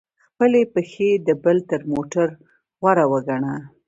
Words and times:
خپلي 0.29 0.61
پښې 0.73 1.09
د 1.27 1.29
بل 1.43 1.57
تر 1.69 1.81
موټر 1.91 2.27
غوره 2.81 3.05
وګڼه! 3.11 3.55